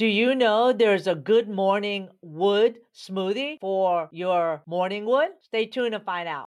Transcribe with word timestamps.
Do 0.00 0.06
you 0.06 0.34
know 0.34 0.72
there's 0.72 1.06
a 1.06 1.14
good 1.14 1.46
morning 1.46 2.08
wood 2.22 2.78
smoothie 2.94 3.60
for 3.60 4.08
your 4.10 4.62
morning 4.64 5.04
wood? 5.04 5.28
Stay 5.42 5.66
tuned 5.66 5.92
to 5.92 6.00
find 6.00 6.26
out. 6.26 6.46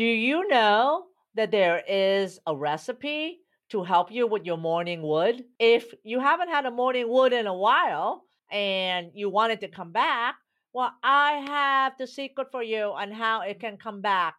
Do 0.00 0.06
you 0.06 0.48
know 0.48 1.08
that 1.34 1.50
there 1.50 1.82
is 1.86 2.40
a 2.46 2.56
recipe 2.56 3.40
to 3.68 3.84
help 3.84 4.10
you 4.10 4.26
with 4.26 4.46
your 4.46 4.56
morning 4.56 5.02
wood? 5.02 5.44
If 5.58 5.92
you 6.04 6.20
haven't 6.20 6.48
had 6.48 6.64
a 6.64 6.70
morning 6.70 7.06
wood 7.06 7.34
in 7.34 7.46
a 7.46 7.52
while 7.52 8.24
and 8.50 9.10
you 9.12 9.28
want 9.28 9.52
it 9.52 9.60
to 9.60 9.68
come 9.68 9.92
back, 9.92 10.36
well, 10.72 10.92
I 11.02 11.44
have 11.46 11.98
the 11.98 12.06
secret 12.06 12.48
for 12.50 12.62
you 12.62 12.84
on 12.84 13.10
how 13.10 13.42
it 13.42 13.60
can 13.60 13.76
come 13.76 14.00
back 14.00 14.36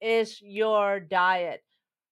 is 0.00 0.42
your 0.42 0.98
diet. 0.98 1.62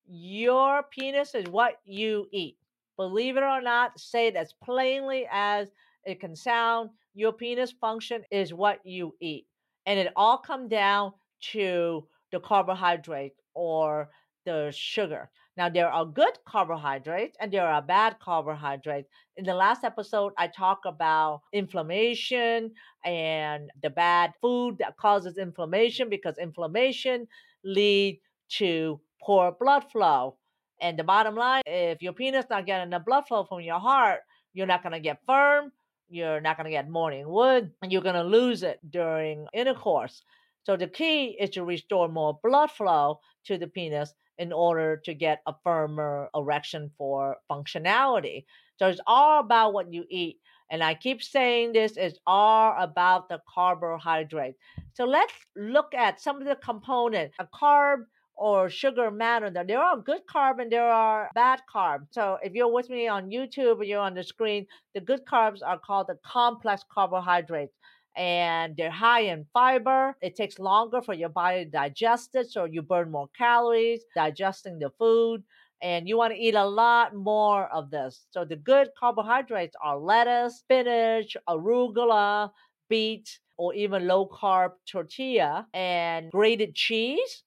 Your 0.06 0.84
penis 0.84 1.34
is 1.34 1.48
what 1.48 1.80
you 1.84 2.28
eat. 2.30 2.56
Believe 2.96 3.36
it 3.36 3.42
or 3.42 3.60
not, 3.60 3.98
say 3.98 4.28
it 4.28 4.36
as 4.36 4.54
plainly 4.62 5.26
as 5.28 5.72
it 6.04 6.20
can 6.20 6.36
sound. 6.36 6.90
Your 7.14 7.32
penis 7.32 7.72
function 7.72 8.22
is 8.30 8.54
what 8.54 8.78
you 8.84 9.16
eat. 9.20 9.48
And 9.86 9.98
it 9.98 10.12
all 10.14 10.38
come 10.38 10.68
down 10.68 11.14
to 11.50 12.06
the 12.32 12.40
carbohydrate 12.40 13.34
or 13.54 14.10
the 14.44 14.72
sugar. 14.74 15.30
Now, 15.56 15.68
there 15.68 15.90
are 15.90 16.06
good 16.06 16.38
carbohydrates 16.46 17.36
and 17.38 17.52
there 17.52 17.66
are 17.66 17.82
bad 17.82 18.16
carbohydrates. 18.20 19.08
In 19.36 19.44
the 19.44 19.54
last 19.54 19.84
episode, 19.84 20.32
I 20.38 20.46
talk 20.46 20.80
about 20.86 21.42
inflammation 21.52 22.72
and 23.04 23.70
the 23.82 23.90
bad 23.90 24.32
food 24.40 24.78
that 24.78 24.96
causes 24.96 25.36
inflammation 25.36 26.08
because 26.08 26.38
inflammation 26.38 27.26
lead 27.64 28.18
to 28.56 29.00
poor 29.22 29.52
blood 29.60 29.84
flow. 29.92 30.36
And 30.80 30.98
the 30.98 31.04
bottom 31.04 31.36
line, 31.36 31.62
if 31.66 32.02
your 32.02 32.14
penis 32.14 32.46
not 32.50 32.66
getting 32.66 32.90
the 32.90 32.98
blood 32.98 33.28
flow 33.28 33.44
from 33.44 33.60
your 33.60 33.78
heart, 33.78 34.20
you're 34.54 34.66
not 34.66 34.82
going 34.82 34.94
to 34.94 35.00
get 35.00 35.20
firm. 35.26 35.70
You're 36.08 36.40
not 36.40 36.56
going 36.56 36.64
to 36.64 36.70
get 36.70 36.90
morning 36.90 37.26
wood, 37.26 37.72
and 37.80 37.90
you're 37.90 38.02
going 38.02 38.16
to 38.16 38.24
lose 38.24 38.62
it 38.62 38.78
during 38.90 39.46
intercourse. 39.54 40.22
So 40.64 40.76
the 40.76 40.88
key 40.88 41.36
is 41.40 41.50
to 41.50 41.64
restore 41.64 42.08
more 42.08 42.38
blood 42.42 42.70
flow 42.70 43.20
to 43.46 43.58
the 43.58 43.66
penis 43.66 44.14
in 44.38 44.52
order 44.52 44.96
to 45.04 45.14
get 45.14 45.42
a 45.46 45.54
firmer 45.62 46.28
erection 46.34 46.90
for 46.96 47.36
functionality. 47.50 48.44
So 48.78 48.88
it's 48.88 49.00
all 49.06 49.40
about 49.40 49.72
what 49.72 49.92
you 49.92 50.04
eat. 50.08 50.38
And 50.70 50.82
I 50.82 50.94
keep 50.94 51.22
saying 51.22 51.72
this 51.72 51.96
is 51.96 52.18
all 52.26 52.74
about 52.78 53.28
the 53.28 53.40
carbohydrate. 53.52 54.54
So 54.94 55.04
let's 55.04 55.34
look 55.54 55.92
at 55.94 56.20
some 56.20 56.40
of 56.40 56.46
the 56.46 56.56
components. 56.56 57.34
A 57.38 57.46
carb 57.46 58.04
or 58.34 58.70
sugar 58.70 59.10
matter 59.10 59.50
there 59.50 59.78
are 59.78 59.98
good 59.98 60.22
carb 60.26 60.60
and 60.60 60.72
there 60.72 60.90
are 60.90 61.30
bad 61.34 61.60
carb. 61.72 62.06
So 62.10 62.38
if 62.42 62.54
you're 62.54 62.72
with 62.72 62.88
me 62.88 63.06
on 63.06 63.30
YouTube 63.30 63.78
or 63.78 63.84
you're 63.84 64.00
on 64.00 64.14
the 64.14 64.24
screen, 64.24 64.66
the 64.94 65.00
good 65.00 65.24
carbs 65.26 65.60
are 65.64 65.78
called 65.78 66.06
the 66.08 66.18
complex 66.24 66.82
carbohydrates 66.92 67.74
and 68.16 68.76
they're 68.76 68.90
high 68.90 69.22
in 69.22 69.46
fiber. 69.52 70.16
It 70.20 70.36
takes 70.36 70.58
longer 70.58 71.00
for 71.02 71.14
your 71.14 71.28
body 71.28 71.64
to 71.64 71.70
digest 71.70 72.34
it, 72.34 72.50
so 72.50 72.64
you 72.64 72.82
burn 72.82 73.10
more 73.10 73.28
calories 73.36 74.04
digesting 74.14 74.78
the 74.78 74.90
food. 74.98 75.42
And 75.82 76.08
you 76.08 76.16
want 76.16 76.32
to 76.32 76.38
eat 76.38 76.54
a 76.54 76.64
lot 76.64 77.14
more 77.14 77.66
of 77.72 77.90
this. 77.90 78.26
So 78.30 78.44
the 78.44 78.54
good 78.54 78.90
carbohydrates 78.98 79.74
are 79.82 79.98
lettuce, 79.98 80.58
spinach, 80.58 81.36
arugula, 81.48 82.52
beet, 82.88 83.40
or 83.56 83.74
even 83.74 84.06
low 84.06 84.28
carb 84.28 84.72
tortilla, 84.86 85.66
and 85.74 86.30
grated 86.30 86.74
cheese, 86.74 87.42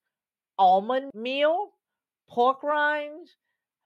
almond 0.58 1.12
meal, 1.14 1.72
pork 2.30 2.62
rinds, 2.64 3.38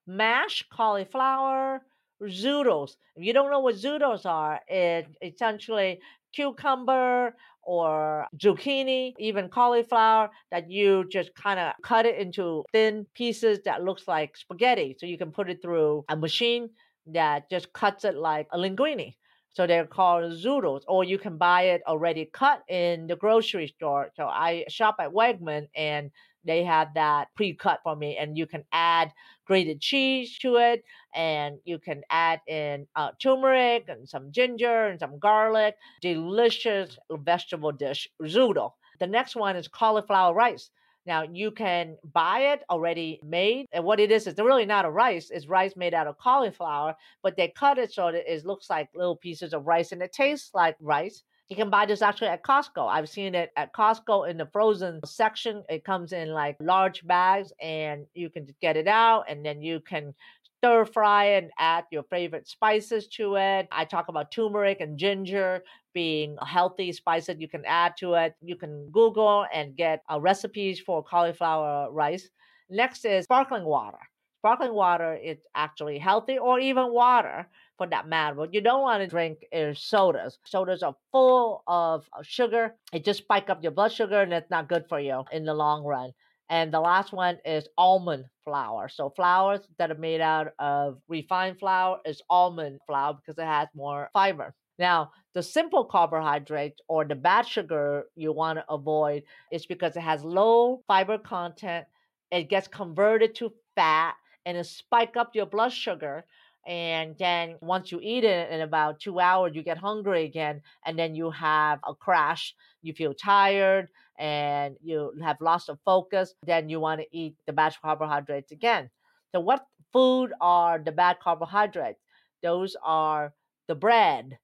mashed 0.08 0.70
cauliflower, 0.72 1.82
zoodles. 2.24 2.96
If 3.16 3.24
you 3.24 3.34
don't 3.34 3.52
know 3.52 3.60
what 3.60 3.76
zoodles 3.76 4.26
are, 4.26 4.60
it 4.68 5.08
essentially 5.22 6.00
cucumber 6.34 7.36
or 7.64 8.26
zucchini, 8.38 9.14
even 9.20 9.50
cauliflower 9.50 10.30
that 10.52 10.70
you 10.70 11.06
just 11.12 11.34
kind 11.36 11.60
of 11.60 11.74
cut 11.84 12.06
it 12.06 12.18
into 12.18 12.64
thin 12.72 13.06
pieces 13.14 13.60
that 13.66 13.84
looks 13.84 14.08
like 14.08 14.36
spaghetti. 14.38 14.96
So 14.98 15.06
you 15.06 15.18
can 15.18 15.32
put 15.32 15.50
it 15.50 15.62
through 15.62 16.06
a 16.10 16.16
machine 16.16 16.70
that 17.08 17.50
just 17.50 17.72
cuts 17.74 18.06
it 18.06 18.16
like 18.16 18.48
a 18.52 18.58
linguine. 18.58 19.14
So 19.52 19.66
they're 19.66 19.86
called 19.86 20.32
zoodles, 20.34 20.82
or 20.88 21.04
you 21.04 21.18
can 21.18 21.38
buy 21.38 21.64
it 21.64 21.82
already 21.88 22.30
cut 22.32 22.62
in 22.70 23.08
the 23.08 23.16
grocery 23.16 23.68
store. 23.68 24.10
So 24.16 24.26
I 24.26 24.66
shop 24.70 24.98
at 25.00 25.12
Wegman 25.12 25.68
and 25.76 26.12
they 26.46 26.64
have 26.64 26.94
that 26.94 27.28
pre-cut 27.36 27.80
for 27.84 27.96
me 27.96 28.18
and 28.18 28.38
you 28.38 28.46
can 28.46 28.64
add 28.72 29.12
grated 29.46 29.82
cheese 29.82 30.38
to 30.40 30.56
it 30.56 30.84
and 31.16 31.58
you 31.66 31.80
can 31.80 32.02
add 32.10 32.40
in 32.48 32.88
uh, 32.96 33.10
turmeric 33.22 33.86
and 33.88 34.08
some 34.08 34.32
ginger 34.32 34.88
and 34.88 35.00
some 35.00 35.18
garlic 35.20 35.76
delicious 36.02 36.98
vegetable 37.12 37.72
dish 37.72 38.08
zoodle 38.24 38.72
the 39.00 39.08
next 39.08 39.36
one 39.36 39.56
is 39.56 39.68
cauliflower 39.68 40.34
rice 40.34 40.70
now 41.06 41.24
you 41.24 41.50
can 41.50 41.98
buy 42.14 42.54
it 42.54 42.64
already 42.70 43.20
made, 43.24 43.66
and 43.72 43.84
what 43.84 44.00
it 44.00 44.12
is 44.12 44.28
is 44.28 44.38
really 44.38 44.66
not 44.66 44.86
a 44.86 44.92
rice. 44.92 45.32
It's 45.32 45.48
rice 45.48 45.76
made 45.76 45.96
out 45.96 46.06
of 46.06 46.20
cauliflower, 46.20 46.96
but 47.24 47.36
they 47.36 47.48
cut 47.48 47.80
it 47.80 47.92
so 47.92 48.12
that 48.12 48.32
it 48.32 48.46
looks 48.46 48.70
like 48.70 48.90
little 48.94 49.16
pieces 49.16 49.54
of 49.54 49.66
rice, 49.66 49.92
and 49.92 50.04
it 50.04 50.12
tastes 50.14 50.52
like 50.54 50.76
rice. 50.80 51.24
You 51.50 51.56
can 51.56 51.72
buy 51.72 51.88
this 51.88 52.04
actually 52.04 52.28
at 52.28 52.44
Costco. 52.44 52.88
I've 52.88 53.10
seen 53.10 53.34
it 53.34 53.52
at 53.58 53.74
Costco 53.74 54.30
in 54.30 54.38
the 54.38 54.46
frozen 54.46 55.00
section. 55.04 55.64
It 55.68 55.84
comes 55.84 56.14
in 56.14 56.30
like 56.30 56.58
large 56.60 57.06
bags 57.08 57.52
and 57.60 58.06
you 58.14 58.30
can 58.30 58.48
get 58.62 58.78
it 58.78 58.88
out 58.88 59.26
and 59.28 59.44
then 59.44 59.60
you 59.64 59.80
can 59.80 60.14
stir 60.60 60.86
fry 60.86 61.26
and 61.26 61.50
add 61.58 61.86
your 61.92 62.04
favorite 62.04 62.48
spices 62.48 63.08
to 63.08 63.36
it. 63.38 63.68
I 63.72 63.86
talk 63.86 64.10
about 64.10 64.32
turmeric 64.32 64.80
and 64.80 64.98
ginger 64.98 65.64
being 65.94 66.38
healthy 66.46 66.92
spices 66.92 67.38
you 67.40 67.48
can 67.48 67.66
add 67.66 67.98
to 67.98 68.14
it. 68.14 68.36
You 68.42 68.56
can 68.56 68.88
Google 68.92 69.48
and 69.52 69.76
get 69.76 70.04
uh, 70.12 70.20
recipes 70.20 70.80
for 70.80 71.04
cauliflower 71.04 71.92
rice. 71.92 72.30
Next 72.70 73.06
is 73.06 73.24
sparkling 73.24 73.66
water. 73.66 74.09
Sparkling 74.40 74.74
water 74.74 75.16
is 75.16 75.38
actually 75.54 75.98
healthy, 75.98 76.38
or 76.38 76.62
even 76.62 76.94
water 76.94 77.46
for 77.78 77.88
that 77.88 78.08
matter. 78.08 78.38
What 78.38 78.54
you 78.54 78.62
don't 78.62 78.82
want 78.82 79.04
to 79.04 79.08
drink 79.08 79.40
is 79.52 79.80
sodas. 79.80 80.40
Sodas 80.46 80.82
are 80.82 80.96
full 81.12 81.62
of 81.68 82.08
uh, 82.18 82.24
sugar. 82.24 82.74
It 82.94 83.04
just 83.04 83.20
spike 83.20 83.50
up 83.50 83.62
your 83.62 83.74
blood 83.74 83.92
sugar 83.92 84.22
and 84.22 84.32
it's 84.32 84.50
not 84.50 84.70
good 84.70 84.86
for 84.88 84.98
you 84.98 85.26
in 85.34 85.44
the 85.44 85.54
long 85.54 85.84
run. 85.84 86.14
And 86.50 86.74
the 86.74 86.80
last 86.80 87.12
one 87.12 87.38
is 87.44 87.68
almond 87.78 88.26
flour. 88.46 88.88
So 88.88 89.10
flours 89.10 89.60
that 89.78 89.92
are 89.92 89.96
made 89.96 90.22
out 90.22 90.54
of 90.58 91.02
refined 91.10 91.60
flour 91.60 92.00
is 92.06 92.22
almond 92.30 92.80
flour 92.88 93.16
because 93.16 93.38
it 93.38 93.46
has 93.46 93.68
more 93.76 94.10
fiber. 94.14 94.56
Now, 94.80 95.12
the 95.34 95.44
simple 95.44 95.84
carbohydrate 95.84 96.80
or 96.88 97.04
the 97.04 97.16
bad 97.16 97.46
sugar 97.46 98.06
you 98.16 98.32
want 98.32 98.58
to 98.60 98.66
avoid 98.70 99.24
is 99.52 99.66
because 99.66 99.98
it 99.98 100.02
has 100.02 100.24
low 100.24 100.82
fiber 100.88 101.18
content. 101.18 101.86
It 102.32 102.50
gets 102.50 102.70
converted 102.70 103.36
to 103.36 103.52
fat 103.76 104.16
and 104.50 104.58
it 104.58 104.66
spike 104.66 105.16
up 105.16 105.36
your 105.36 105.46
blood 105.46 105.72
sugar 105.72 106.26
and 106.66 107.16
then 107.20 107.56
once 107.62 107.92
you 107.92 108.00
eat 108.02 108.24
it 108.24 108.52
in 108.52 108.62
about 108.62 109.00
two 109.00 109.20
hours 109.20 109.52
you 109.54 109.62
get 109.62 109.78
hungry 109.78 110.26
again 110.26 110.62
and 110.86 110.98
then 110.98 111.14
you 111.14 111.30
have 111.30 111.80
a 111.88 111.94
crash. 111.94 112.56
You 112.82 112.94
feel 112.94 113.14
tired 113.14 113.90
and 114.18 114.76
you 114.82 115.14
have 115.24 115.40
lost 115.40 115.70
of 115.70 115.78
focus 115.86 116.34
then 116.44 116.68
you 116.68 116.80
want 116.80 117.02
to 117.02 117.08
eat 117.12 117.36
the 117.46 117.54
bad 117.54 117.76
carbohydrates 117.80 118.52
again. 118.52 118.90
So 119.32 119.40
what 119.40 119.68
food 119.94 120.34
are 120.42 120.80
the 120.80 120.92
bad 120.92 121.20
carbohydrates? 121.20 122.02
Those 122.42 122.76
are 122.84 123.34
the 123.68 123.76
bread 123.76 124.40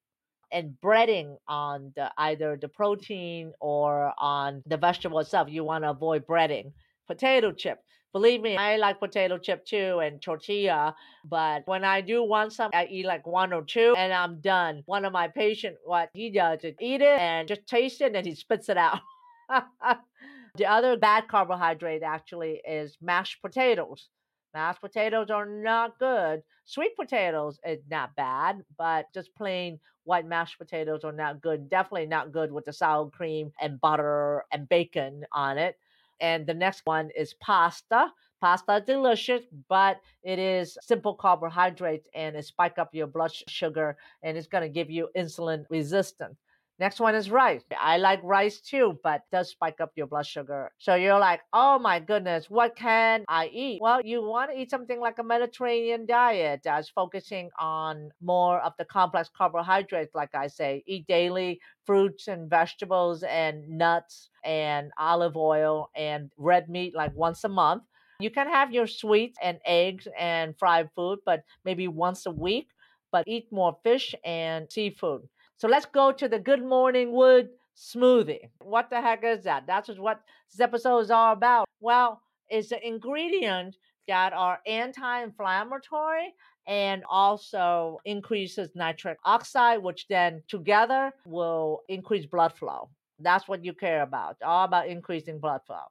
and 0.51 0.75
breading 0.83 1.37
on 1.47 1.93
the 1.95 2.11
either 2.19 2.59
the 2.61 2.67
protein 2.69 3.53
or 3.59 4.13
on 4.19 4.61
the 4.67 4.77
vegetable 4.77 5.19
itself. 5.19 5.49
You 5.49 5.63
want 5.63 5.83
to 5.83 5.89
avoid 5.89 6.27
breading. 6.27 6.73
Potato 7.07 7.51
chip 7.51 7.79
Believe 8.15 8.41
me, 8.41 8.55
I 8.55 8.77
like 8.77 9.01
potato 9.01 9.37
chip 9.37 9.65
too 9.65 9.99
and 9.99 10.21
tortilla, 10.21 10.95
but 11.25 11.67
when 11.67 11.83
I 11.83 11.99
do 11.99 12.23
want 12.23 12.53
some, 12.53 12.71
I 12.73 12.87
eat 12.89 13.05
like 13.05 13.27
one 13.27 13.51
or 13.51 13.61
two 13.61 13.93
and 13.97 14.13
I'm 14.13 14.39
done. 14.39 14.83
One 14.85 15.03
of 15.03 15.11
my 15.11 15.27
patients, 15.27 15.79
what 15.83 16.11
he 16.13 16.29
does 16.31 16.63
is 16.63 16.75
eat 16.79 17.01
it 17.01 17.19
and 17.19 17.45
just 17.45 17.67
taste 17.67 17.99
it 17.99 18.15
and 18.15 18.25
he 18.25 18.33
spits 18.33 18.69
it 18.69 18.77
out. 18.77 19.01
The 20.57 20.65
other 20.65 20.95
bad 20.95 21.27
carbohydrate 21.27 22.01
actually 22.01 22.61
is 22.65 22.97
mashed 23.01 23.41
potatoes. 23.41 24.07
Mashed 24.53 24.79
potatoes 24.79 25.29
are 25.29 25.45
not 25.45 25.99
good. 25.99 26.43
Sweet 26.63 26.95
potatoes 26.95 27.59
is 27.65 27.81
not 27.91 28.15
bad, 28.15 28.63
but 28.77 29.07
just 29.13 29.35
plain 29.35 29.81
white 30.05 30.25
mashed 30.25 30.57
potatoes 30.57 31.03
are 31.03 31.11
not 31.11 31.41
good. 31.41 31.69
Definitely 31.69 32.05
not 32.05 32.31
good 32.31 32.53
with 32.53 32.63
the 32.63 32.71
sour 32.71 33.09
cream 33.09 33.51
and 33.59 33.81
butter 33.81 34.45
and 34.53 34.69
bacon 34.69 35.25
on 35.33 35.57
it. 35.57 35.77
And 36.19 36.45
the 36.45 36.53
next 36.53 36.81
one 36.85 37.09
is 37.15 37.33
pasta. 37.35 38.11
Pasta 38.41 38.83
delicious, 38.85 39.43
but 39.69 40.01
it 40.23 40.39
is 40.39 40.77
simple 40.81 41.15
carbohydrates 41.15 42.07
and 42.13 42.35
it 42.35 42.45
spike 42.45 42.77
up 42.77 42.93
your 42.93 43.07
blood 43.07 43.31
sugar 43.47 43.97
and 44.23 44.37
it's 44.37 44.47
going 44.47 44.61
to 44.61 44.69
give 44.69 44.91
you 44.91 45.09
insulin 45.17 45.65
resistance. 45.69 46.37
Next 46.77 46.99
one 46.99 47.15
is 47.15 47.31
rice. 47.31 47.61
I 47.79 47.97
like 47.97 48.19
rice 48.21 48.59
too, 48.59 48.99
but 49.01 49.21
does 49.31 49.49
spike 49.49 49.79
up 49.79 49.93
your 49.95 50.07
blood 50.07 50.25
sugar. 50.25 50.71
So 50.77 50.95
you're 50.95 51.19
like, 51.19 51.39
oh 51.53 51.79
my 51.79 51.99
goodness, 51.99 52.49
what 52.49 52.75
can 52.75 53.23
I 53.29 53.47
eat? 53.47 53.81
Well, 53.81 54.01
you 54.03 54.21
want 54.21 54.51
to 54.51 54.59
eat 54.59 54.69
something 54.69 54.99
like 54.99 55.17
a 55.17 55.23
Mediterranean 55.23 56.05
diet 56.05 56.61
that's 56.65 56.89
focusing 56.89 57.49
on 57.57 58.11
more 58.21 58.59
of 58.59 58.73
the 58.77 58.83
complex 58.83 59.29
carbohydrates, 59.35 60.13
like 60.13 60.35
I 60.35 60.47
say. 60.47 60.83
Eat 60.85 61.07
daily 61.07 61.61
fruits 61.85 62.27
and 62.27 62.49
vegetables 62.49 63.23
and 63.23 63.69
nuts 63.69 64.29
and 64.43 64.91
olive 64.97 65.37
oil 65.37 65.89
and 65.95 66.29
red 66.35 66.67
meat 66.67 66.93
like 66.93 67.15
once 67.15 67.45
a 67.45 67.49
month. 67.49 67.83
You 68.19 68.31
can 68.31 68.47
have 68.47 68.73
your 68.73 68.87
sweets 68.87 69.37
and 69.41 69.59
eggs 69.65 70.09
and 70.17 70.57
fried 70.57 70.89
food, 70.93 71.19
but 71.25 71.43
maybe 71.63 71.87
once 71.87 72.25
a 72.25 72.31
week. 72.31 72.69
But 73.11 73.27
eat 73.27 73.47
more 73.49 73.77
fish 73.81 74.13
and 74.25 74.69
seafood. 74.69 75.21
So 75.57 75.69
let's 75.69 75.85
go 75.85 76.11
to 76.11 76.27
the 76.27 76.39
Good 76.39 76.63
Morning 76.63 77.13
Wood 77.13 77.49
smoothie. 77.77 78.49
What 78.61 78.89
the 78.89 79.01
heck 79.01 79.23
is 79.23 79.43
that? 79.45 79.65
That's 79.65 79.89
what 79.97 80.21
this 80.51 80.59
episode 80.59 80.99
is 80.99 81.11
all 81.11 81.31
about. 81.31 81.65
Well, 81.79 82.21
it's 82.49 82.71
an 82.71 82.79
ingredient 82.83 83.77
that 84.07 84.33
are 84.33 84.59
anti-inflammatory 84.67 86.33
and 86.67 87.03
also 87.09 87.99
increases 88.03 88.69
nitric 88.75 89.17
oxide, 89.23 89.81
which 89.81 90.07
then 90.09 90.43
together 90.49 91.13
will 91.25 91.83
increase 91.87 92.25
blood 92.25 92.51
flow. 92.53 92.89
That's 93.19 93.47
what 93.47 93.63
you 93.63 93.73
care 93.73 94.01
about. 94.01 94.35
All 94.43 94.65
about 94.65 94.89
increasing 94.89 95.39
blood 95.39 95.61
flow. 95.65 95.83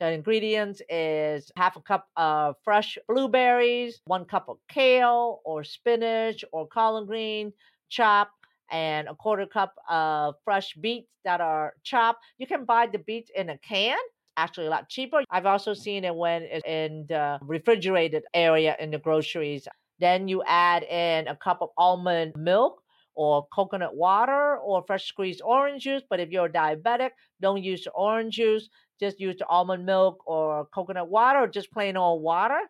The 0.00 0.10
ingredients 0.10 0.82
is 0.88 1.52
half 1.56 1.76
a 1.76 1.80
cup 1.80 2.08
of 2.16 2.56
fresh 2.64 2.98
blueberries, 3.08 4.00
one 4.06 4.24
cup 4.24 4.48
of 4.48 4.58
kale 4.68 5.40
or 5.44 5.62
spinach 5.62 6.44
or 6.50 6.66
collard 6.66 7.06
green 7.06 7.52
chopped, 7.88 8.32
and 8.70 9.08
a 9.08 9.14
quarter 9.14 9.46
cup 9.46 9.74
of 9.88 10.34
fresh 10.44 10.74
beets 10.74 11.08
that 11.24 11.40
are 11.40 11.74
chopped. 11.82 12.24
You 12.38 12.46
can 12.46 12.64
buy 12.64 12.86
the 12.86 12.98
beets 12.98 13.30
in 13.34 13.50
a 13.50 13.58
can 13.58 13.98
actually 14.36 14.66
a 14.66 14.70
lot 14.70 14.88
cheaper. 14.88 15.22
I've 15.30 15.46
also 15.46 15.72
mm. 15.72 15.76
seen 15.76 16.04
it 16.04 16.14
when 16.14 16.42
it's 16.42 16.64
in 16.66 17.06
the 17.08 17.38
refrigerated 17.42 18.24
area 18.34 18.76
in 18.78 18.90
the 18.90 18.98
groceries. 18.98 19.68
Then 19.98 20.28
you 20.28 20.42
add 20.46 20.82
in 20.84 21.28
a 21.28 21.36
cup 21.36 21.58
of 21.60 21.70
almond 21.76 22.34
milk 22.36 22.82
or 23.14 23.46
coconut 23.54 23.94
water 23.94 24.56
or 24.56 24.82
fresh 24.86 25.06
squeezed 25.06 25.42
orange 25.44 25.82
juice. 25.82 26.02
But 26.08 26.20
if 26.20 26.30
you're 26.30 26.48
diabetic, 26.48 27.10
don't 27.40 27.62
use 27.62 27.84
the 27.84 27.90
orange 27.90 28.36
juice. 28.36 28.68
Just 28.98 29.20
use 29.20 29.36
the 29.38 29.46
almond 29.46 29.84
milk 29.84 30.22
or 30.26 30.66
coconut 30.66 31.08
water 31.08 31.40
or 31.40 31.48
just 31.48 31.70
plain 31.72 31.96
old 31.96 32.22
water 32.22 32.60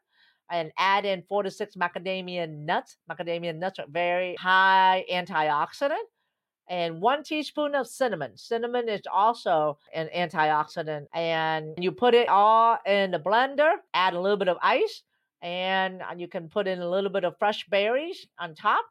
and 0.53 0.71
add 0.79 1.05
in 1.05 1.23
four 1.29 1.43
to 1.43 1.51
six 1.51 1.75
macadamia 1.75 2.49
nuts. 2.49 2.99
Macadamia 3.11 3.57
nuts 3.57 3.79
are 3.79 3.87
very 3.89 4.37
high 4.37 5.05
antioxidant. 5.11 6.05
And 6.69 7.01
one 7.01 7.25
teaspoon 7.25 7.75
of 7.75 7.89
cinnamon. 7.89 8.37
Cinnamon 8.37 8.89
is 8.89 9.01
also 9.13 9.79
an 9.95 10.09
antioxidant. 10.15 11.07
And 11.13 11.75
you 11.79 11.91
put 11.91 12.15
it 12.15 12.29
all 12.29 12.79
in 12.87 13.11
the 13.11 13.19
blender, 13.19 13.73
add 13.95 14.15
a 14.15 14.21
little 14.21 14.37
bit 14.37 14.49
of 14.49 14.59
ice, 14.63 15.03
and 15.41 16.03
you 16.17 16.29
can 16.29 16.49
put 16.49 16.69
in 16.69 16.81
a 16.81 16.89
little 16.89 17.11
bit 17.11 17.25
of 17.25 17.37
fresh 17.39 17.67
berries 17.67 18.27
on 18.39 18.55
top 18.55 18.85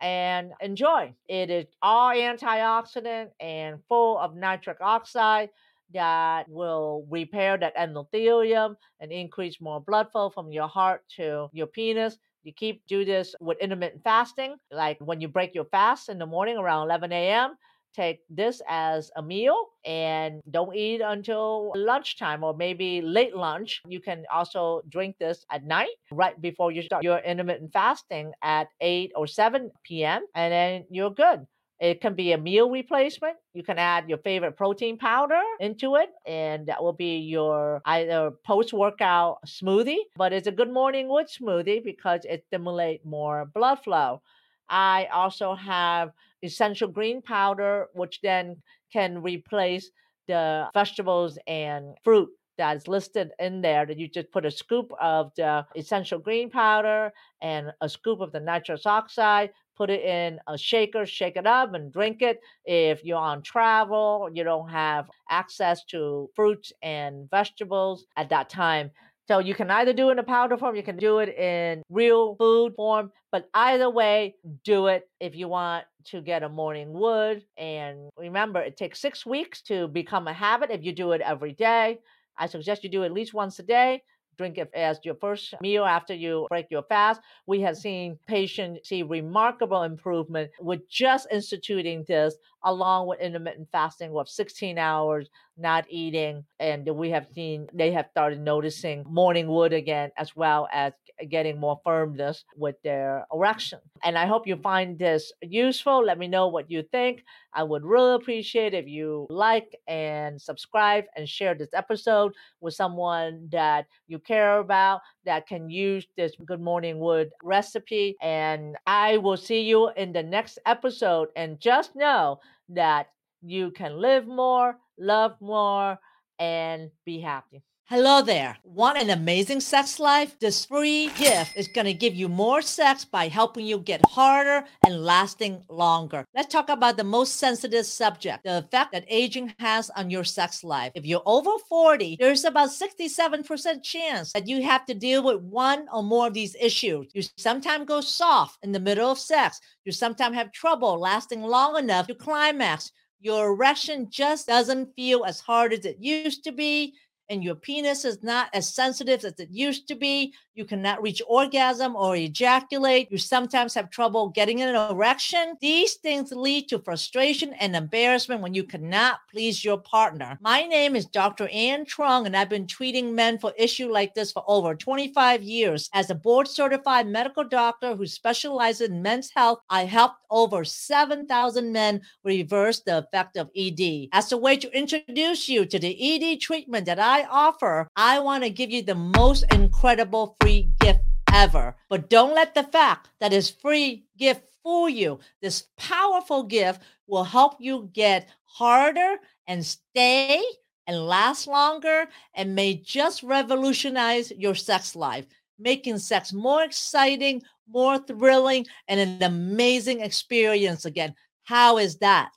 and 0.00 0.52
enjoy. 0.60 1.14
It 1.28 1.50
is 1.50 1.66
all 1.82 2.10
antioxidant 2.10 3.30
and 3.40 3.80
full 3.88 4.18
of 4.18 4.36
nitric 4.36 4.78
oxide 4.80 5.48
that 5.92 6.48
will 6.48 7.06
repair 7.10 7.56
that 7.58 7.76
endothelium 7.76 8.76
and 9.00 9.12
increase 9.12 9.60
more 9.60 9.80
blood 9.80 10.10
flow 10.12 10.30
from 10.30 10.52
your 10.52 10.68
heart 10.68 11.02
to 11.16 11.48
your 11.52 11.66
penis. 11.66 12.18
You 12.42 12.52
keep 12.52 12.86
do 12.86 13.04
this 13.04 13.34
with 13.40 13.58
intermittent 13.58 14.02
fasting, 14.04 14.56
like 14.70 14.98
when 15.00 15.20
you 15.20 15.28
break 15.28 15.54
your 15.54 15.64
fast 15.64 16.08
in 16.08 16.18
the 16.18 16.26
morning 16.26 16.56
around 16.56 16.84
11 16.86 17.12
a.m. 17.12 17.56
Take 17.94 18.20
this 18.28 18.60
as 18.68 19.10
a 19.16 19.22
meal 19.22 19.56
and 19.86 20.42
don't 20.50 20.76
eat 20.76 21.00
until 21.00 21.72
lunchtime 21.74 22.44
or 22.44 22.54
maybe 22.54 23.00
late 23.00 23.34
lunch. 23.34 23.80
You 23.88 24.00
can 24.00 24.24
also 24.30 24.82
drink 24.90 25.16
this 25.18 25.46
at 25.50 25.64
night, 25.64 25.96
right 26.12 26.38
before 26.38 26.70
you 26.70 26.82
start 26.82 27.02
your 27.02 27.18
intermittent 27.20 27.72
fasting 27.72 28.32
at 28.42 28.68
8 28.82 29.12
or 29.16 29.26
7 29.26 29.70
p.m., 29.82 30.26
and 30.34 30.52
then 30.52 30.84
you're 30.90 31.10
good. 31.10 31.46
It 31.78 32.00
can 32.00 32.14
be 32.14 32.32
a 32.32 32.38
meal 32.38 32.70
replacement. 32.70 33.36
You 33.52 33.62
can 33.62 33.78
add 33.78 34.08
your 34.08 34.18
favorite 34.18 34.56
protein 34.56 34.96
powder 34.96 35.42
into 35.60 35.96
it, 35.96 36.10
and 36.26 36.66
that 36.66 36.82
will 36.82 36.94
be 36.94 37.18
your 37.18 37.82
either 37.84 38.30
post 38.46 38.72
workout 38.72 39.38
smoothie, 39.46 40.04
but 40.16 40.32
it's 40.32 40.46
a 40.46 40.52
good 40.52 40.72
morning 40.72 41.08
wood 41.08 41.26
smoothie 41.26 41.84
because 41.84 42.20
it 42.24 42.44
stimulates 42.46 43.04
more 43.04 43.44
blood 43.54 43.82
flow. 43.84 44.22
I 44.68 45.06
also 45.12 45.54
have 45.54 46.12
essential 46.42 46.88
green 46.88 47.20
powder, 47.20 47.88
which 47.92 48.20
then 48.22 48.62
can 48.92 49.22
replace 49.22 49.90
the 50.28 50.68
vegetables 50.72 51.38
and 51.46 51.94
fruit 52.02 52.30
that's 52.58 52.88
listed 52.88 53.32
in 53.38 53.60
there 53.60 53.84
that 53.84 53.98
you 53.98 54.08
just 54.08 54.32
put 54.32 54.46
a 54.46 54.50
scoop 54.50 54.90
of 55.00 55.30
the 55.36 55.66
essential 55.76 56.18
green 56.18 56.50
powder 56.50 57.12
and 57.42 57.70
a 57.82 57.88
scoop 57.88 58.20
of 58.20 58.32
the 58.32 58.40
nitrous 58.40 58.86
oxide 58.86 59.50
put 59.76 59.90
it 59.90 60.02
in 60.02 60.40
a 60.46 60.56
shaker, 60.56 61.06
shake 61.06 61.36
it 61.36 61.46
up, 61.46 61.74
and 61.74 61.92
drink 61.92 62.22
it. 62.22 62.40
If 62.64 63.04
you're 63.04 63.18
on 63.18 63.42
travel, 63.42 64.28
you 64.32 64.44
don't 64.44 64.70
have 64.70 65.08
access 65.30 65.84
to 65.86 66.30
fruits 66.34 66.72
and 66.82 67.28
vegetables 67.30 68.06
at 68.16 68.30
that 68.30 68.48
time. 68.48 68.90
So 69.28 69.40
you 69.40 69.54
can 69.54 69.70
either 69.72 69.92
do 69.92 70.08
it 70.08 70.12
in 70.12 70.18
a 70.20 70.22
powder 70.22 70.56
form, 70.56 70.76
you 70.76 70.84
can 70.84 70.96
do 70.96 71.18
it 71.18 71.36
in 71.36 71.82
real 71.90 72.36
food 72.36 72.74
form, 72.76 73.10
but 73.32 73.48
either 73.54 73.90
way, 73.90 74.36
do 74.62 74.86
it 74.86 75.08
if 75.18 75.34
you 75.34 75.48
want 75.48 75.84
to 76.04 76.20
get 76.20 76.44
a 76.44 76.48
morning 76.48 76.92
wood. 76.92 77.44
And 77.56 78.08
remember, 78.16 78.60
it 78.60 78.76
takes 78.76 79.00
six 79.00 79.26
weeks 79.26 79.62
to 79.62 79.88
become 79.88 80.28
a 80.28 80.32
habit 80.32 80.70
if 80.70 80.84
you 80.84 80.92
do 80.92 81.10
it 81.10 81.20
every 81.22 81.52
day. 81.52 81.98
I 82.38 82.46
suggest 82.46 82.84
you 82.84 82.90
do 82.90 83.02
it 83.02 83.06
at 83.06 83.12
least 83.12 83.34
once 83.34 83.58
a 83.58 83.64
day 83.64 84.02
drink 84.38 84.58
it 84.58 84.70
as 84.74 84.98
your 85.02 85.14
first 85.14 85.54
meal 85.60 85.84
after 85.84 86.14
you 86.14 86.46
break 86.48 86.66
your 86.70 86.82
fast. 86.84 87.20
We 87.46 87.60
have 87.62 87.74
mm-hmm. 87.74 87.80
seen 87.80 88.18
patients 88.26 88.88
see 88.88 89.02
remarkable 89.02 89.82
improvement 89.82 90.50
with 90.60 90.88
just 90.88 91.28
instituting 91.30 92.04
this 92.06 92.36
along 92.64 93.06
with 93.06 93.20
intermittent 93.20 93.68
fasting 93.70 94.16
of 94.16 94.28
16 94.28 94.78
hours 94.78 95.28
not 95.58 95.84
eating 95.88 96.44
and 96.60 96.86
we 96.88 97.10
have 97.10 97.26
seen 97.34 97.66
they 97.72 97.92
have 97.92 98.06
started 98.10 98.40
noticing 98.40 99.04
morning 99.08 99.48
wood 99.48 99.72
again 99.72 100.10
as 100.18 100.36
well 100.36 100.68
as 100.72 100.92
getting 101.30 101.58
more 101.58 101.80
firmness 101.82 102.44
with 102.56 102.76
their 102.82 103.26
erection. 103.32 103.78
And 104.04 104.18
i 104.18 104.26
hope 104.26 104.46
you 104.46 104.56
find 104.56 104.98
this 104.98 105.32
useful. 105.42 106.04
Let 106.04 106.18
me 106.18 106.28
know 106.28 106.48
what 106.48 106.70
you 106.70 106.82
think. 106.92 107.24
I 107.54 107.62
would 107.62 107.84
really 107.84 108.16
appreciate 108.16 108.74
if 108.74 108.86
you 108.86 109.26
like 109.30 109.74
and 109.88 110.40
subscribe 110.40 111.04
and 111.16 111.28
share 111.28 111.54
this 111.54 111.72
episode 111.72 112.32
with 112.60 112.74
someone 112.74 113.48
that 113.50 113.86
you 114.08 114.18
care 114.18 114.58
about 114.58 115.00
that 115.24 115.46
can 115.46 115.70
use 115.70 116.06
this 116.16 116.32
good 116.44 116.60
morning 116.60 116.98
wood 116.98 117.30
recipe. 117.42 118.16
And 118.20 118.76
i 118.86 119.16
will 119.16 119.36
see 119.36 119.62
you 119.62 119.90
in 119.96 120.12
the 120.12 120.22
next 120.22 120.58
episode. 120.66 121.28
And 121.34 121.58
just 121.60 121.96
know 121.96 122.40
that 122.68 123.08
you 123.42 123.70
can 123.70 124.00
live 124.00 124.26
more, 124.26 124.76
love 124.98 125.36
more, 125.40 125.98
and 126.38 126.90
be 127.04 127.20
happy. 127.20 127.62
Hello 127.88 128.20
there. 128.20 128.56
Want 128.64 128.98
an 128.98 129.10
amazing 129.10 129.60
sex 129.60 130.00
life? 130.00 130.36
This 130.40 130.64
free 130.66 131.08
gift 131.16 131.56
is 131.56 131.68
going 131.68 131.84
to 131.84 131.94
give 131.94 132.16
you 132.16 132.28
more 132.28 132.60
sex 132.60 133.04
by 133.04 133.28
helping 133.28 133.64
you 133.64 133.78
get 133.78 134.04
harder 134.06 134.66
and 134.84 135.04
lasting 135.04 135.62
longer. 135.70 136.24
Let's 136.34 136.52
talk 136.52 136.68
about 136.68 136.96
the 136.96 137.04
most 137.04 137.36
sensitive 137.36 137.86
subject 137.86 138.42
the 138.42 138.58
effect 138.58 138.90
that 138.90 139.04
aging 139.06 139.54
has 139.60 139.88
on 139.90 140.10
your 140.10 140.24
sex 140.24 140.64
life. 140.64 140.90
If 140.96 141.06
you're 141.06 141.22
over 141.26 141.52
40, 141.68 142.16
there's 142.18 142.44
about 142.44 142.70
67% 142.70 143.84
chance 143.84 144.32
that 144.32 144.48
you 144.48 144.64
have 144.64 144.84
to 144.86 144.94
deal 144.94 145.22
with 145.22 145.40
one 145.42 145.86
or 145.92 146.02
more 146.02 146.26
of 146.26 146.34
these 146.34 146.56
issues. 146.60 147.06
You 147.14 147.22
sometimes 147.36 147.86
go 147.86 148.00
soft 148.00 148.58
in 148.64 148.72
the 148.72 148.80
middle 148.80 149.12
of 149.12 149.18
sex, 149.20 149.60
you 149.84 149.92
sometimes 149.92 150.34
have 150.34 150.50
trouble 150.50 150.98
lasting 150.98 151.42
long 151.42 151.78
enough 151.78 152.08
to 152.08 152.16
climax. 152.16 152.90
Your 153.26 153.48
erection 153.48 154.08
just 154.08 154.46
doesn't 154.46 154.94
feel 154.94 155.24
as 155.24 155.40
hard 155.40 155.72
as 155.72 155.84
it 155.84 155.98
used 155.98 156.44
to 156.44 156.52
be 156.52 156.94
and 157.28 157.42
your 157.42 157.54
penis 157.54 158.04
is 158.04 158.22
not 158.22 158.48
as 158.52 158.72
sensitive 158.72 159.24
as 159.24 159.34
it 159.38 159.50
used 159.50 159.88
to 159.88 159.94
be. 159.94 160.32
You 160.54 160.64
cannot 160.64 161.02
reach 161.02 161.20
orgasm 161.28 161.96
or 161.96 162.16
ejaculate. 162.16 163.10
You 163.10 163.18
sometimes 163.18 163.74
have 163.74 163.90
trouble 163.90 164.28
getting 164.30 164.62
an 164.62 164.74
erection. 164.74 165.56
These 165.60 165.94
things 165.94 166.32
lead 166.32 166.68
to 166.68 166.78
frustration 166.78 167.52
and 167.54 167.76
embarrassment 167.76 168.40
when 168.40 168.54
you 168.54 168.64
cannot 168.64 169.18
please 169.30 169.64
your 169.64 169.78
partner. 169.78 170.38
My 170.40 170.62
name 170.62 170.96
is 170.96 171.06
Dr. 171.06 171.48
Anh 171.52 171.84
Truong, 171.84 172.26
and 172.26 172.36
I've 172.36 172.48
been 172.48 172.66
treating 172.66 173.14
men 173.14 173.38
for 173.38 173.52
issues 173.58 173.90
like 173.90 174.14
this 174.14 174.32
for 174.32 174.44
over 174.46 174.74
25 174.74 175.42
years. 175.42 175.90
As 175.92 176.10
a 176.10 176.14
board 176.14 176.48
certified 176.48 177.06
medical 177.06 177.44
doctor 177.44 177.94
who 177.94 178.06
specializes 178.06 178.88
in 178.88 179.02
men's 179.02 179.30
health, 179.30 179.60
I 179.68 179.84
helped 179.84 180.20
over 180.30 180.64
7,000 180.64 181.72
men 181.72 182.00
reverse 182.24 182.80
the 182.80 182.98
effect 182.98 183.36
of 183.36 183.50
ED. 183.56 184.08
As 184.12 184.32
a 184.32 184.36
way 184.36 184.56
to 184.56 184.76
introduce 184.76 185.48
you 185.48 185.66
to 185.66 185.78
the 185.78 185.96
ED 186.34 186.40
treatment 186.40 186.86
that 186.86 186.98
I 186.98 187.15
offer, 187.24 187.88
I 187.96 188.18
want 188.20 188.44
to 188.44 188.50
give 188.50 188.70
you 188.70 188.82
the 188.82 188.94
most 188.94 189.44
incredible 189.52 190.36
free 190.40 190.70
gift 190.80 191.00
ever. 191.32 191.76
But 191.88 192.10
don't 192.10 192.34
let 192.34 192.54
the 192.54 192.64
fact 192.64 193.10
that 193.20 193.32
it's 193.32 193.50
free 193.50 194.04
gift 194.18 194.42
fool 194.62 194.88
you. 194.88 195.20
This 195.40 195.68
powerful 195.76 196.42
gift 196.42 196.82
will 197.06 197.24
help 197.24 197.56
you 197.60 197.90
get 197.92 198.28
harder 198.44 199.16
and 199.46 199.64
stay 199.64 200.42
and 200.86 201.06
last 201.06 201.46
longer 201.46 202.06
and 202.34 202.54
may 202.54 202.74
just 202.74 203.22
revolutionize 203.22 204.30
your 204.32 204.54
sex 204.54 204.96
life, 204.96 205.26
making 205.58 205.98
sex 205.98 206.32
more 206.32 206.62
exciting, 206.62 207.42
more 207.68 207.98
thrilling, 207.98 208.66
and 208.88 209.00
an 209.00 209.22
amazing 209.22 210.00
experience 210.00 210.84
again. 210.84 211.14
How 211.44 211.78
is 211.78 211.98
that? 211.98 212.30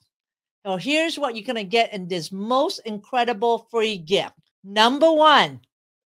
So 0.66 0.76
here's 0.76 1.18
what 1.18 1.36
you're 1.36 1.46
going 1.46 1.56
to 1.56 1.64
get 1.64 1.94
in 1.94 2.08
this 2.08 2.32
most 2.32 2.80
incredible 2.86 3.68
free 3.72 3.98
gift. 3.98 4.34
Number 4.64 5.12
one, 5.12 5.62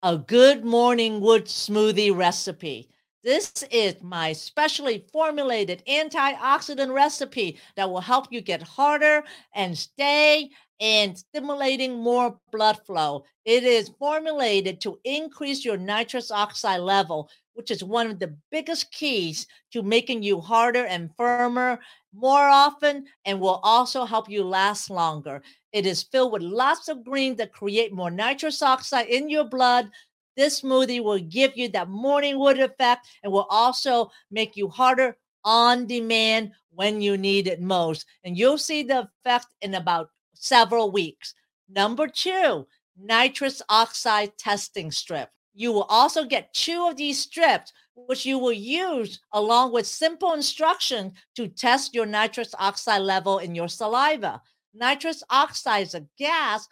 a 0.04 0.18
good 0.18 0.64
morning 0.64 1.22
wood 1.22 1.46
smoothie 1.46 2.16
recipe. 2.16 2.90
This 3.24 3.52
is 3.72 4.02
my 4.02 4.32
specially 4.34 5.06
formulated 5.12 5.84
antioxidant 5.88 6.94
recipe 6.94 7.60
that 7.76 7.90
will 7.90 8.02
help 8.02 8.28
you 8.32 8.42
get 8.42 8.62
harder 8.62 9.24
and 9.54 9.78
stay 9.78 10.50
and 10.80 11.18
stimulating 11.18 11.98
more 12.00 12.38
blood 12.52 12.80
flow. 12.86 13.24
It 13.46 13.64
is 13.64 13.92
formulated 14.00 14.80
to 14.82 15.00
increase 15.04 15.66
your 15.66 15.78
nitrous 15.78 16.32
oxide 16.32 16.82
level, 16.82 17.30
which 17.54 17.72
is 17.72 17.84
one 17.84 18.08
of 18.08 18.20
the 18.20 18.36
biggest 18.52 18.92
keys 18.92 19.48
to 19.72 19.82
making 19.82 20.22
you 20.22 20.40
harder 20.40 20.86
and 20.86 21.10
firmer 21.16 21.80
more 22.14 22.48
often 22.48 23.06
and 23.26 23.40
will 23.40 23.60
also 23.64 24.06
help 24.06 24.30
you 24.30 24.44
last 24.44 24.90
longer. 24.90 25.42
It 25.72 25.86
is 25.86 26.04
filled 26.04 26.32
with 26.32 26.42
lots 26.42 26.88
of 26.88 27.04
greens 27.04 27.38
that 27.38 27.54
create 27.54 27.94
more 27.94 28.12
nitrous 28.12 28.62
oxide 28.62 29.08
in 29.08 29.30
your 29.30 29.46
blood. 29.46 29.90
This 30.36 30.62
smoothie 30.62 31.04
will 31.04 31.20
give 31.20 31.58
you 31.58 31.68
that 31.70 31.90
morning 31.90 32.38
wood 32.38 32.60
effect 32.60 33.08
and 33.24 33.32
will 33.34 33.48
also 33.50 34.12
make 34.30 34.56
you 34.56 34.68
harder 34.68 35.18
on 35.44 35.88
demand 35.88 36.52
when 36.72 37.02
you 37.02 37.18
need 37.18 37.48
it 37.48 37.62
most. 37.62 38.06
And 38.24 38.38
you'll 38.38 38.58
see 38.58 38.84
the 38.84 39.10
effect 39.26 39.48
in 39.62 39.74
about 39.76 40.10
several 40.40 40.92
weeks. 40.92 41.34
Number 41.70 42.08
two, 42.08 42.68
nitrous 43.00 43.62
oxide 43.70 44.38
testing 44.38 44.92
strip. 44.92 45.30
You 45.54 45.72
will 45.72 45.84
also 45.84 46.24
get 46.24 46.54
two 46.54 46.88
of 46.88 46.98
these 46.98 47.20
strips, 47.20 47.74
which 47.96 48.26
you 48.26 48.38
will 48.38 48.54
use 48.54 49.20
along 49.34 49.74
with 49.74 49.88
simple 49.88 50.34
instruction 50.34 51.14
to 51.36 51.48
test 51.48 51.96
your 51.96 52.06
nitrous 52.06 52.54
oxide 52.60 53.02
level 53.02 53.40
in 53.40 53.56
your 53.56 53.68
saliva. 53.68 54.42
Nitrous 54.74 55.24
oxide 55.30 55.88
is 55.88 55.96
a 55.96 56.06
gas 56.18 56.68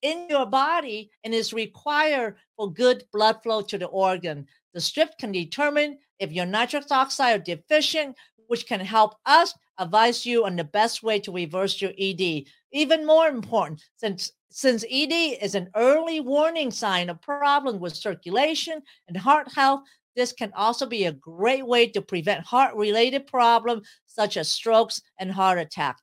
in 0.00 0.26
your 0.30 0.46
body 0.46 1.10
and 1.24 1.34
is 1.34 1.52
required 1.52 2.36
for 2.56 2.72
good 2.72 3.04
blood 3.12 3.42
flow 3.42 3.60
to 3.60 3.76
the 3.76 3.86
organ. 3.86 4.46
The 4.72 4.80
strip 4.80 5.18
can 5.18 5.32
determine 5.32 5.98
if 6.18 6.32
your 6.32 6.46
nitrous 6.46 6.90
oxide 6.90 7.40
are 7.40 7.44
deficient, 7.44 8.16
which 8.46 8.66
can 8.66 8.80
help 8.80 9.16
us 9.26 9.54
advise 9.78 10.24
you 10.24 10.44
on 10.44 10.56
the 10.56 10.64
best 10.64 11.02
way 11.02 11.20
to 11.20 11.32
reverse 11.32 11.80
your 11.80 11.92
ED. 11.98 12.44
Even 12.72 13.06
more 13.06 13.28
important, 13.28 13.82
since 13.96 14.32
since 14.50 14.84
ED 14.90 15.12
is 15.42 15.54
an 15.54 15.68
early 15.76 16.20
warning 16.20 16.70
sign 16.70 17.10
of 17.10 17.20
problem 17.20 17.78
with 17.78 17.94
circulation 17.94 18.80
and 19.06 19.16
heart 19.16 19.52
health, 19.52 19.82
this 20.14 20.32
can 20.32 20.50
also 20.56 20.86
be 20.86 21.04
a 21.04 21.12
great 21.12 21.66
way 21.66 21.86
to 21.88 22.00
prevent 22.00 22.46
heart-related 22.46 23.26
problems 23.26 23.86
such 24.06 24.38
as 24.38 24.48
strokes 24.48 25.02
and 25.18 25.30
heart 25.30 25.58
attack. 25.58 25.98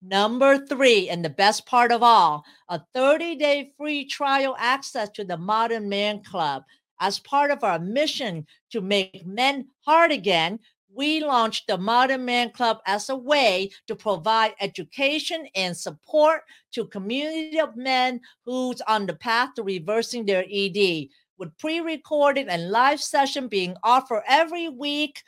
Number 0.00 0.58
three, 0.58 1.10
and 1.10 1.24
the 1.24 1.30
best 1.30 1.66
part 1.66 1.92
of 1.92 2.02
all, 2.02 2.44
a 2.68 2.80
30 2.94 3.36
day 3.36 3.72
free 3.76 4.06
trial 4.06 4.56
access 4.58 5.10
to 5.10 5.24
the 5.24 5.36
Modern 5.36 5.88
Man 5.88 6.24
Club. 6.24 6.64
As 6.98 7.18
part 7.18 7.50
of 7.50 7.62
our 7.62 7.78
mission 7.78 8.46
to 8.70 8.80
make 8.80 9.26
men 9.26 9.68
hard 9.84 10.12
again, 10.12 10.58
we 10.94 11.24
launched 11.24 11.66
the 11.66 11.78
Modern 11.78 12.24
Man 12.24 12.50
Club 12.50 12.78
as 12.86 13.08
a 13.08 13.16
way 13.16 13.70
to 13.86 13.96
provide 13.96 14.54
education 14.60 15.46
and 15.54 15.76
support 15.76 16.42
to 16.72 16.86
community 16.86 17.58
of 17.58 17.76
men 17.76 18.20
who's 18.44 18.80
on 18.82 19.06
the 19.06 19.14
path 19.14 19.54
to 19.54 19.62
reversing 19.62 20.26
their 20.26 20.44
ED. 20.50 21.08
With 21.38 21.56
pre-recorded 21.58 22.48
and 22.48 22.70
live 22.70 23.00
session 23.00 23.48
being 23.48 23.76
offered 23.82 24.22
every 24.28 24.68
week, 24.68 25.22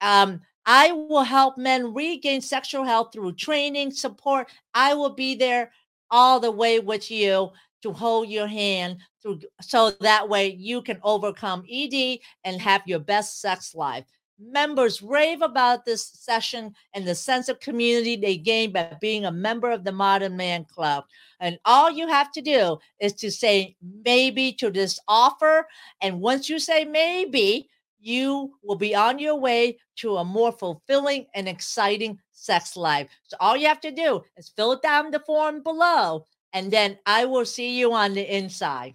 um, 0.00 0.40
I 0.66 0.92
will 0.92 1.22
help 1.22 1.56
men 1.56 1.94
regain 1.94 2.40
sexual 2.40 2.84
health 2.84 3.10
through 3.12 3.34
training, 3.34 3.92
support. 3.92 4.48
I 4.74 4.94
will 4.94 5.14
be 5.14 5.36
there 5.36 5.70
all 6.10 6.40
the 6.40 6.50
way 6.50 6.80
with 6.80 7.10
you 7.10 7.50
to 7.82 7.92
hold 7.92 8.28
your 8.28 8.48
hand 8.48 8.98
through 9.22 9.40
so 9.60 9.92
that 10.00 10.28
way 10.28 10.52
you 10.52 10.82
can 10.82 10.98
overcome 11.04 11.64
ED 11.70 12.18
and 12.44 12.60
have 12.60 12.82
your 12.86 12.98
best 12.98 13.40
sex 13.40 13.74
life. 13.74 14.04
Members 14.38 15.00
rave 15.00 15.40
about 15.40 15.84
this 15.86 16.06
session 16.06 16.74
and 16.92 17.06
the 17.06 17.14
sense 17.14 17.48
of 17.48 17.58
community 17.60 18.16
they 18.16 18.36
gain 18.36 18.70
by 18.70 18.94
being 19.00 19.24
a 19.24 19.32
member 19.32 19.70
of 19.70 19.84
the 19.84 19.92
Modern 19.92 20.36
Man 20.36 20.64
Club. 20.64 21.04
And 21.40 21.58
all 21.64 21.90
you 21.90 22.06
have 22.08 22.30
to 22.32 22.42
do 22.42 22.78
is 23.00 23.14
to 23.14 23.30
say 23.30 23.76
maybe 24.04 24.52
to 24.54 24.70
this 24.70 25.00
offer. 25.08 25.66
And 26.02 26.20
once 26.20 26.50
you 26.50 26.58
say 26.58 26.84
maybe, 26.84 27.70
you 27.98 28.52
will 28.62 28.76
be 28.76 28.94
on 28.94 29.18
your 29.18 29.36
way 29.36 29.78
to 29.96 30.16
a 30.18 30.24
more 30.24 30.52
fulfilling 30.52 31.26
and 31.34 31.48
exciting 31.48 32.18
sex 32.32 32.76
life. 32.76 33.08
So 33.24 33.36
all 33.40 33.56
you 33.56 33.66
have 33.66 33.80
to 33.80 33.90
do 33.90 34.22
is 34.36 34.52
fill 34.54 34.78
down 34.78 35.10
the 35.10 35.20
form 35.20 35.62
below, 35.62 36.26
and 36.52 36.70
then 36.70 36.98
I 37.06 37.24
will 37.24 37.44
see 37.44 37.78
you 37.78 37.92
on 37.94 38.14
the 38.14 38.36
inside. 38.36 38.94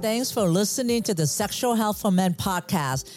Thanks 0.00 0.30
for 0.30 0.48
listening 0.48 1.02
to 1.02 1.14
the 1.14 1.26
Sexual 1.26 1.74
Health 1.74 2.00
for 2.00 2.10
Men 2.10 2.34
podcast. 2.34 3.16